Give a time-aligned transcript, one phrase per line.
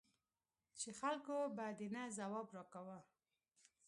[0.79, 2.97] چې خلکو به د نه ځواب را کاوه.